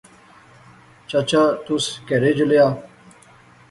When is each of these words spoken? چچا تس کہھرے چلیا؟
چچا 1.09 1.43
تس 1.65 1.85
کہھرے 2.07 2.31
چلیا؟ 2.37 2.65